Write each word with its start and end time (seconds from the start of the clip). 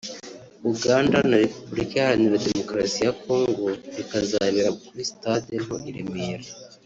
Uganda 0.71 1.17
na 1.29 1.37
Repubulika 1.43 1.93
Iharanira 1.97 2.43
Demokarasi 2.47 2.99
ya 3.05 3.13
Congo 3.23 3.65
rikazabera 3.95 4.69
kuri 4.83 5.01
stade 5.11 5.53
nto 5.63 5.75
i 5.89 5.91
Remera 5.95 6.47